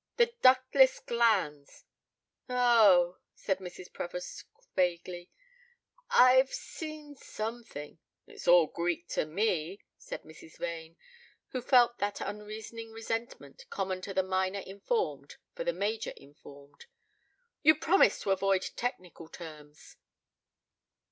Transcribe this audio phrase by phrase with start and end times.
[0.17, 1.85] "The ductless glands."
[2.49, 3.93] "Oh," said Mrs.
[3.93, 5.29] Prevost vaguely,
[6.09, 10.57] "I've seen something" "It is all Greek to me," said Mrs.
[10.57, 10.97] Vane,
[11.49, 16.87] who felt that unreasoning resentment common to the minor informed for the major informed.
[17.61, 19.97] "You promised to avoid technical terms."